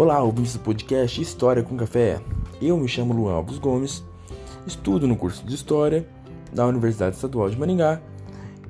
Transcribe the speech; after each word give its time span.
Olá, 0.00 0.22
ouvintes 0.22 0.54
do 0.54 0.60
podcast 0.60 1.20
História 1.20 1.62
com 1.62 1.76
Café. 1.76 2.22
Eu 2.58 2.78
me 2.78 2.88
chamo 2.88 3.12
Luan 3.12 3.34
Alves 3.34 3.58
Gomes, 3.58 4.02
estudo 4.66 5.06
no 5.06 5.14
curso 5.14 5.44
de 5.44 5.54
História 5.54 6.08
da 6.50 6.66
Universidade 6.66 7.16
Estadual 7.16 7.50
de 7.50 7.58
Maringá 7.58 8.00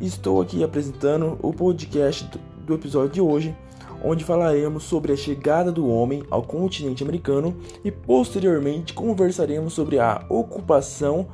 e 0.00 0.08
estou 0.08 0.42
aqui 0.42 0.64
apresentando 0.64 1.38
o 1.40 1.52
podcast 1.52 2.28
do 2.66 2.74
episódio 2.74 3.12
de 3.12 3.20
hoje, 3.20 3.56
onde 4.02 4.24
falaremos 4.24 4.82
sobre 4.82 5.12
a 5.12 5.16
chegada 5.16 5.70
do 5.70 5.88
homem 5.88 6.24
ao 6.32 6.42
continente 6.42 7.04
americano 7.04 7.56
e 7.84 7.92
posteriormente 7.92 8.92
conversaremos 8.92 9.72
sobre 9.72 10.00
a 10.00 10.26
ocupação 10.28 11.28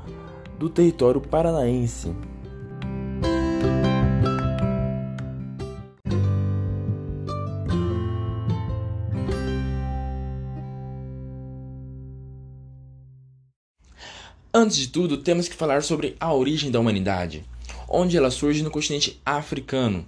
do 0.59 0.69
território 0.69 1.23
paranaense. 1.23 2.15
Antes 14.67 14.79
de 14.79 14.89
tudo, 14.89 15.19
temos 15.19 15.47
que 15.47 15.55
falar 15.55 15.85
sobre 15.85 16.17
a 16.19 16.35
origem 16.35 16.73
da 16.73 16.81
humanidade, 16.81 17.45
onde 17.89 18.17
ela 18.17 18.33
surge 18.33 18.65
no 18.65 18.71
continente 18.71 19.17
africano. 19.25 20.05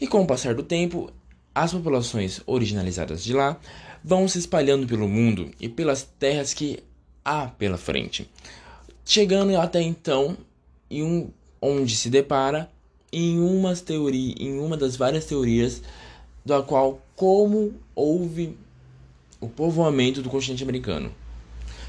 E 0.00 0.06
com 0.06 0.22
o 0.22 0.26
passar 0.26 0.54
do 0.54 0.62
tempo, 0.62 1.12
as 1.54 1.74
populações 1.74 2.40
originalizadas 2.46 3.22
de 3.22 3.34
lá 3.34 3.60
vão 4.02 4.26
se 4.26 4.38
espalhando 4.38 4.86
pelo 4.86 5.06
mundo 5.06 5.50
e 5.60 5.68
pelas 5.68 6.08
terras 6.18 6.54
que 6.54 6.78
há 7.22 7.48
pela 7.48 7.76
frente, 7.76 8.26
chegando 9.04 9.54
até 9.60 9.82
então 9.82 10.38
em 10.90 11.02
um, 11.02 11.30
onde 11.60 11.94
se 11.94 12.08
depara 12.08 12.70
em, 13.12 13.38
umas 13.38 13.82
teoria, 13.82 14.34
em 14.38 14.58
uma 14.58 14.78
das 14.78 14.96
várias 14.96 15.26
teorias 15.26 15.82
da 16.46 16.62
qual 16.62 17.02
como 17.14 17.74
houve 17.94 18.56
o 19.38 19.50
povoamento 19.50 20.22
do 20.22 20.30
continente 20.30 20.62
americano. 20.62 21.12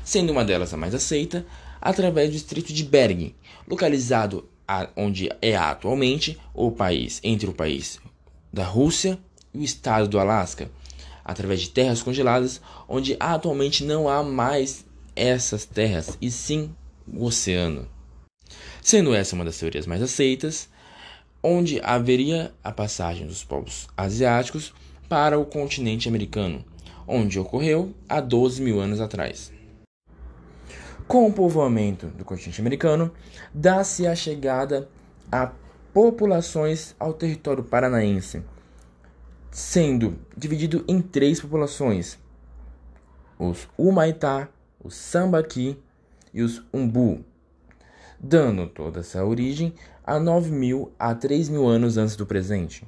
Sendo 0.03 0.33
uma 0.33 0.43
delas 0.43 0.73
a 0.73 0.77
mais 0.77 0.93
aceita, 0.93 1.45
através 1.81 2.29
do 2.29 2.35
Estreito 2.35 2.73
de 2.73 2.83
Bering, 2.83 3.35
localizado 3.67 4.47
onde 4.95 5.29
é 5.41 5.55
atualmente 5.55 6.37
o 6.53 6.71
país 6.71 7.19
entre 7.23 7.49
o 7.49 7.53
país 7.53 7.99
da 8.53 8.63
Rússia 8.63 9.17
e 9.53 9.59
o 9.59 9.63
estado 9.63 10.07
do 10.07 10.19
Alasca, 10.19 10.69
através 11.23 11.61
de 11.61 11.69
terras 11.69 12.03
congeladas, 12.03 12.61
onde 12.87 13.15
atualmente 13.19 13.83
não 13.83 14.07
há 14.07 14.23
mais 14.23 14.85
essas 15.15 15.65
terras 15.65 16.17
e 16.21 16.29
sim 16.29 16.73
o 17.07 17.25
oceano. 17.25 17.87
Sendo 18.81 19.13
essa 19.13 19.35
uma 19.35 19.45
das 19.45 19.57
teorias 19.57 19.85
mais 19.85 20.01
aceitas, 20.01 20.69
onde 21.41 21.79
haveria 21.81 22.53
a 22.63 22.71
passagem 22.71 23.25
dos 23.25 23.43
povos 23.43 23.87
asiáticos 23.95 24.73
para 25.07 25.39
o 25.39 25.45
continente 25.45 26.07
americano, 26.07 26.63
onde 27.07 27.39
ocorreu 27.39 27.93
há 28.07 28.21
12 28.21 28.61
mil 28.61 28.79
anos 28.79 28.99
atrás. 28.99 29.51
Com 31.09 31.25
o 31.25 31.33
povoamento 31.33 32.05
do 32.05 32.23
continente 32.23 32.61
americano, 32.61 33.11
dá-se 33.51 34.05
a 34.05 34.15
chegada 34.15 34.87
a 35.31 35.51
populações 35.91 36.95
ao 36.99 37.13
território 37.13 37.63
paranaense, 37.63 38.43
sendo 39.49 40.19
dividido 40.37 40.85
em 40.87 41.01
três 41.01 41.41
populações: 41.41 42.19
os 43.39 43.67
Humaitá, 43.75 44.49
os 44.79 44.93
Sambaqui 44.93 45.79
e 46.31 46.43
os 46.43 46.61
Umbu, 46.71 47.25
dando 48.19 48.67
toda 48.67 48.99
essa 48.99 49.25
origem 49.25 49.73
a 50.05 50.19
9 50.19 50.51
mil 50.51 50.91
a 50.99 51.15
3 51.15 51.49
mil 51.49 51.65
anos 51.65 51.97
antes 51.97 52.15
do 52.15 52.27
presente. 52.27 52.85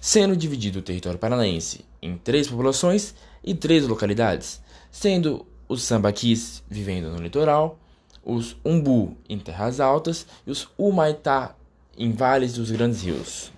Sendo 0.00 0.36
dividido 0.36 0.80
o 0.80 0.82
território 0.82 1.16
paranaense 1.16 1.84
em 2.02 2.18
três 2.18 2.48
populações 2.48 3.14
e 3.44 3.54
três 3.54 3.86
localidades, 3.86 4.60
sendo 4.90 5.46
os 5.68 5.82
sambaquis 5.82 6.62
vivendo 6.68 7.10
no 7.10 7.18
litoral, 7.18 7.78
os 8.24 8.56
umbu 8.64 9.16
em 9.28 9.38
terras 9.38 9.80
altas 9.80 10.26
e 10.46 10.50
os 10.50 10.68
humaitá 10.76 11.54
em 11.96 12.12
vales 12.12 12.54
dos 12.54 12.70
grandes 12.70 13.02
rios. 13.02 13.52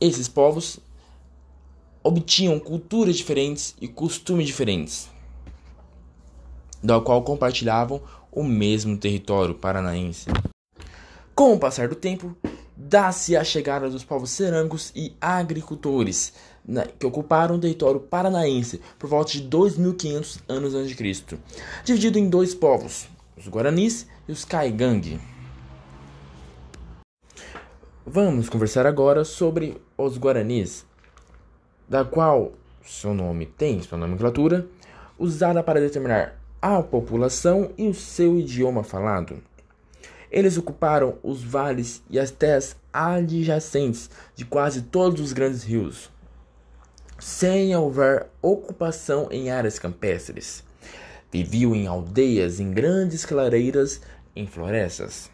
Esses 0.00 0.28
povos 0.28 0.78
obtinham 2.02 2.60
culturas 2.60 3.16
diferentes 3.16 3.74
e 3.80 3.88
costumes 3.88 4.46
diferentes, 4.46 5.10
da 6.82 7.00
qual 7.00 7.22
compartilhavam 7.22 8.00
o 8.30 8.44
mesmo 8.44 8.96
território 8.96 9.54
paranaense. 9.54 10.28
Com 11.34 11.54
o 11.54 11.58
passar 11.58 11.88
do 11.88 11.94
tempo, 11.94 12.36
dá-se 12.76 13.36
a 13.36 13.42
chegada 13.42 13.88
dos 13.88 14.04
povos 14.04 14.30
cerâmicos 14.30 14.92
e 14.94 15.14
agricultores, 15.20 16.32
que 16.98 17.06
ocuparam 17.06 17.56
o 17.56 17.60
território 17.60 18.00
paranaense 18.00 18.80
por 18.98 19.08
volta 19.08 19.32
de 19.32 19.40
2500 19.40 20.40
anos 20.48 20.74
antes 20.74 20.90
de 20.90 20.94
Cristo, 20.94 21.38
dividido 21.84 22.18
em 22.18 22.28
dois 22.28 22.54
povos, 22.54 23.08
os 23.36 23.48
Guaranis 23.48 24.06
e 24.28 24.32
os 24.32 24.44
Caigangue. 24.44 25.20
Vamos 28.04 28.48
conversar 28.48 28.86
agora 28.86 29.24
sobre 29.24 29.80
os 29.96 30.18
Guaranis, 30.18 30.84
da 31.88 32.04
qual 32.04 32.52
seu 32.84 33.14
nome 33.14 33.46
tem 33.46 33.82
sua 33.82 33.98
nomenclatura, 33.98 34.66
usada 35.18 35.62
para 35.62 35.80
determinar 35.80 36.38
a 36.60 36.82
população 36.82 37.70
e 37.76 37.88
o 37.88 37.94
seu 37.94 38.38
idioma 38.38 38.82
falado. 38.82 39.42
Eles 40.30 40.56
ocuparam 40.56 41.18
os 41.22 41.42
vales 41.42 42.02
e 42.10 42.18
as 42.18 42.30
terras 42.30 42.76
adjacentes 42.92 44.10
de 44.34 44.44
quase 44.44 44.82
todos 44.82 45.20
os 45.20 45.32
grandes 45.32 45.62
rios, 45.62 46.10
sem 47.18 47.74
houver 47.74 48.28
ocupação 48.42 49.28
em 49.30 49.50
áreas 49.50 49.78
campestres. 49.78 50.64
Viviam 51.30 51.74
em 51.74 51.86
aldeias, 51.86 52.60
em 52.60 52.70
grandes 52.70 53.24
clareiras, 53.24 54.00
em 54.34 54.46
florestas, 54.46 55.30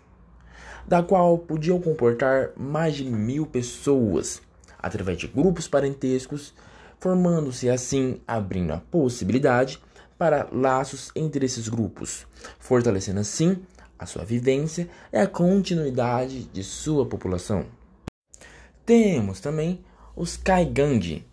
da 0.86 1.02
qual 1.02 1.38
podiam 1.38 1.80
comportar 1.80 2.50
mais 2.56 2.94
de 2.94 3.04
mil 3.04 3.46
pessoas, 3.46 4.40
através 4.78 5.18
de 5.18 5.26
grupos 5.26 5.68
parentescos, 5.68 6.54
formando-se 6.98 7.68
assim, 7.68 8.20
abrindo 8.26 8.72
a 8.72 8.78
possibilidade 8.78 9.80
para 10.16 10.48
laços 10.52 11.10
entre 11.16 11.44
esses 11.44 11.68
grupos, 11.68 12.26
fortalecendo 12.58 13.20
assim 13.20 13.60
a 14.02 14.06
sua 14.06 14.24
vivência 14.24 14.88
e 15.12 15.16
a 15.16 15.26
continuidade 15.26 16.44
de 16.44 16.64
sua 16.64 17.06
população. 17.06 17.66
Temos 18.84 19.40
também 19.40 19.84
os 20.16 20.36
Kaigang, 20.36 21.24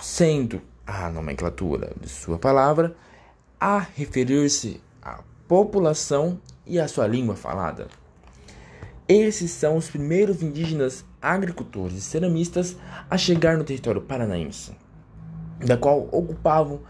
sendo 0.00 0.62
a 0.86 1.10
nomenclatura 1.10 1.92
de 2.00 2.08
sua 2.08 2.38
palavra 2.38 2.96
a 3.60 3.78
referir-se 3.78 4.80
à 5.02 5.22
população 5.48 6.40
e 6.66 6.78
à 6.78 6.86
sua 6.86 7.06
língua 7.06 7.34
falada. 7.34 7.88
Esses 9.08 9.50
são 9.50 9.76
os 9.76 9.90
primeiros 9.90 10.42
indígenas 10.42 11.04
agricultores 11.20 11.98
e 11.98 12.00
ceramistas 12.00 12.76
a 13.10 13.18
chegar 13.18 13.58
no 13.58 13.64
território 13.64 14.00
paranaense, 14.00 14.72
da 15.58 15.76
qual 15.76 16.08
ocupavam 16.12 16.80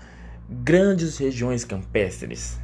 grandes 0.48 1.16
regiões 1.16 1.64
campestres. 1.64 2.58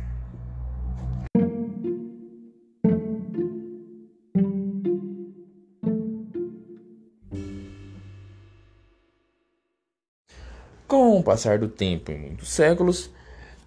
Com 10.88 11.18
o 11.18 11.22
passar 11.22 11.58
do 11.58 11.68
tempo 11.68 12.10
e 12.10 12.16
muitos 12.16 12.48
séculos, 12.48 13.10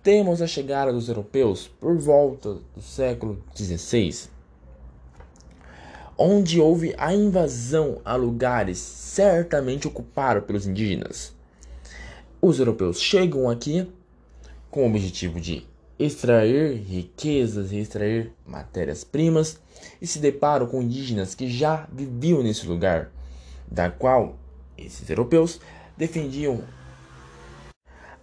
temos 0.01 0.41
a 0.41 0.47
chegada 0.47 0.91
dos 0.91 1.07
europeus 1.07 1.67
por 1.67 1.95
volta 1.95 2.55
do 2.75 2.81
século 2.81 3.43
XVI, 3.55 4.27
onde 6.17 6.59
houve 6.59 6.95
a 6.97 7.13
invasão 7.13 8.01
a 8.03 8.15
lugares 8.15 8.79
certamente 8.79 9.87
ocupados 9.87 10.45
pelos 10.45 10.65
indígenas. 10.65 11.31
Os 12.41 12.57
europeus 12.57 12.99
chegam 12.99 13.47
aqui 13.47 13.87
com 14.71 14.81
o 14.81 14.89
objetivo 14.89 15.39
de 15.39 15.63
extrair 15.99 16.73
riquezas 16.73 17.71
e 17.71 17.77
extrair 17.77 18.33
matérias-primas 18.47 19.59
e 20.01 20.07
se 20.07 20.17
deparam 20.17 20.65
com 20.65 20.81
indígenas 20.81 21.35
que 21.35 21.47
já 21.47 21.87
viviam 21.93 22.41
nesse 22.41 22.65
lugar, 22.65 23.11
da 23.69 23.91
qual 23.91 24.39
esses 24.75 25.07
europeus 25.07 25.59
defendiam 25.95 26.63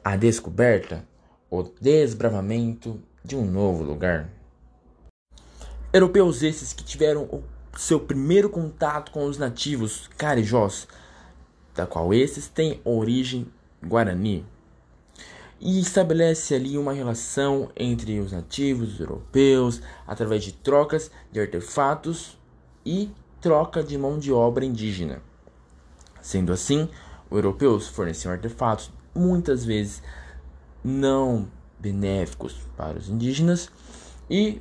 a 0.09 0.17
descoberta, 0.17 1.05
o 1.51 1.63
desbravamento 1.63 2.99
de 3.23 3.37
um 3.37 3.45
novo 3.45 3.85
lugar. 3.85 4.27
Europeus 5.93 6.43
esses 6.43 6.73
que 6.73 6.83
tiveram 6.83 7.25
o 7.25 7.43
seu 7.77 8.01
primeiro 8.01 8.49
contato 8.49 9.13
com 9.13 9.27
os 9.27 9.37
nativos 9.37 10.09
carijós, 10.17 10.89
da 11.75 11.87
qual 11.87 12.15
esses 12.15 12.49
têm 12.49 12.81
origem 12.85 13.49
guarani, 13.87 14.47
e 15.61 15.79
estabelece 15.79 16.55
ali 16.55 16.79
uma 16.79 16.95
relação 16.95 17.71
entre 17.77 18.19
os 18.19 18.33
nativos 18.33 18.95
os 18.95 19.01
europeus 19.01 19.83
através 20.07 20.43
de 20.43 20.53
trocas 20.53 21.11
de 21.31 21.39
artefatos 21.39 22.39
e 22.83 23.11
troca 23.43 23.85
de 23.85 23.99
mão 23.99 24.19
de 24.19 24.33
obra 24.33 24.65
indígena. 24.65 25.21
Sendo 26.23 26.51
assim, 26.51 26.89
os 27.29 27.37
europeus 27.37 27.89
forneciam 27.89 28.33
artefatos 28.33 28.91
muitas 29.19 29.65
vezes 29.65 30.03
não 30.85 31.49
benéficos 31.79 32.57
para 32.77 32.99
os 32.99 33.09
indígenas 33.09 33.71
e 34.31 34.61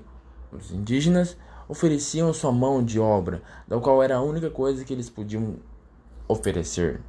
os 0.51 0.71
indígenas 0.71 1.37
ofereciam 1.67 2.33
sua 2.33 2.51
mão 2.51 2.83
de 2.83 2.99
obra, 2.99 3.41
da 3.67 3.79
qual 3.79 4.01
era 4.01 4.15
a 4.15 4.21
única 4.21 4.49
coisa 4.49 4.83
que 4.83 4.93
eles 4.93 5.09
podiam 5.09 5.55
oferecer, 6.27 7.01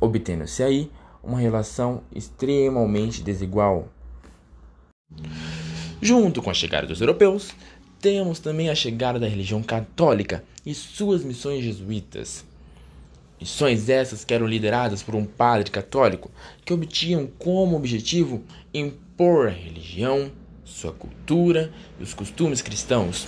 obtendo-se 0.00 0.62
aí 0.62 0.90
uma 1.22 1.38
relação 1.38 2.02
extremamente 2.14 3.22
desigual. 3.22 3.88
Junto 6.00 6.42
com 6.42 6.50
a 6.50 6.54
chegada 6.54 6.86
dos 6.86 7.00
europeus, 7.00 7.54
temos 8.00 8.40
também 8.40 8.70
a 8.70 8.74
chegada 8.74 9.18
da 9.18 9.28
religião 9.28 9.62
católica 9.62 10.42
e 10.64 10.74
suas 10.74 11.22
missões 11.22 11.62
jesuítas. 11.62 12.44
Missões 13.40 13.88
essas 13.88 14.22
que 14.22 14.34
eram 14.34 14.46
lideradas 14.46 15.02
por 15.02 15.14
um 15.14 15.24
padre 15.24 15.70
católico 15.70 16.30
que 16.62 16.74
obtinham 16.74 17.26
como 17.38 17.74
objetivo 17.74 18.44
impor 18.74 19.48
a 19.48 19.50
religião, 19.50 20.30
sua 20.62 20.92
cultura 20.92 21.72
e 21.98 22.02
os 22.02 22.12
costumes 22.12 22.60
cristãos 22.60 23.26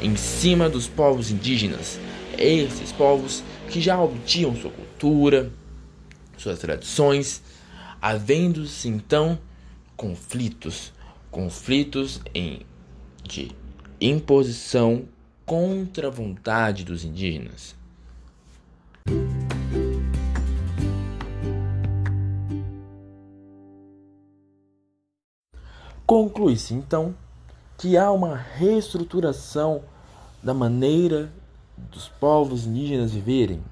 em 0.00 0.16
cima 0.16 0.68
dos 0.68 0.88
povos 0.88 1.30
indígenas, 1.30 2.00
esses 2.38 2.90
povos 2.90 3.42
que 3.68 3.82
já 3.82 4.00
obtinham 4.00 4.56
sua 4.56 4.70
cultura, 4.70 5.52
suas 6.38 6.58
tradições, 6.58 7.42
havendo-se 8.00 8.88
então 8.88 9.38
conflitos, 9.94 10.90
conflitos 11.30 12.20
em 12.34 12.60
de 13.22 13.52
imposição 14.00 15.04
contra 15.44 16.08
a 16.08 16.10
vontade 16.10 16.82
dos 16.82 17.04
indígenas. 17.04 17.78
Conclui-se 26.10 26.74
então 26.74 27.14
que 27.78 27.96
há 27.96 28.10
uma 28.10 28.34
reestruturação 28.34 29.84
da 30.42 30.52
maneira 30.52 31.32
dos 31.78 32.08
povos 32.08 32.66
indígenas 32.66 33.12
viverem 33.12 33.62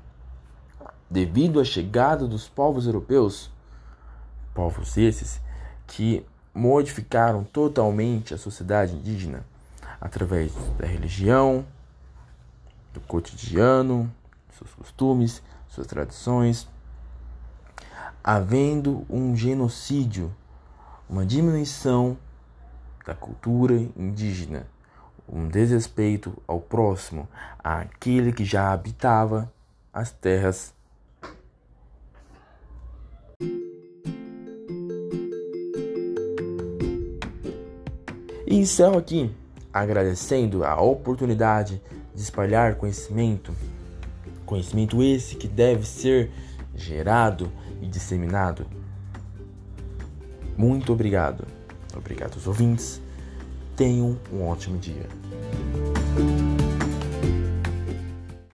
devido 1.11 1.59
à 1.59 1.65
chegada 1.65 2.29
dos 2.29 2.49
povos 2.49 2.87
europeus, 2.87 3.51
povos 4.55 4.97
esses 4.97 5.41
que 5.89 6.25
modificaram 6.55 7.43
totalmente 7.43 8.33
a 8.33 8.39
sociedade 8.39 8.95
indígena 8.95 9.45
através 10.01 10.53
da 10.79 10.87
religião, 10.87 11.67
do 12.95 13.01
cotidiano, 13.01 14.09
seus 14.57 14.73
costumes, 14.75 15.43
suas 15.69 15.89
tradições, 15.89 16.69
havendo 18.23 19.05
um 19.11 19.35
genocídio, 19.35 20.33
uma 21.11 21.27
diminuição 21.27 22.17
da 23.09 23.15
cultura 23.15 23.73
indígena, 23.97 24.67
um 25.27 25.49
desrespeito 25.49 26.37
ao 26.47 26.61
próximo, 26.61 27.27
àquele 27.59 28.33
que 28.35 28.45
já 28.45 28.71
habitava 28.71 29.51
as 29.91 30.13
terras. 30.13 30.75
E 38.47 38.57
encerro 38.57 38.99
aqui 38.99 39.35
agradecendo 39.73 40.63
a 40.63 40.79
oportunidade 40.79 41.81
de 42.15 42.21
espalhar 42.21 42.75
conhecimento, 42.75 43.55
conhecimento 44.45 45.03
esse 45.03 45.35
que 45.35 45.49
deve 45.49 45.87
ser 45.87 46.31
gerado 46.75 47.51
e 47.81 47.87
disseminado. 47.87 48.67
Muito 50.59 50.93
obrigado. 50.93 51.58
Obrigado 51.99 52.35
aos 52.35 52.47
ouvintes. 52.47 53.01
Tenham 53.77 54.17
um 54.33 54.47
ótimo 54.47 54.79
dia. 54.79 55.07